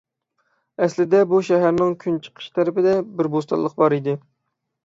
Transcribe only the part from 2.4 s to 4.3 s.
تەرىپىدە بىر بوستانلىق بار ئىدى.